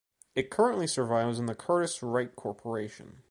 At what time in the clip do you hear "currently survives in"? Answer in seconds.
0.49-1.45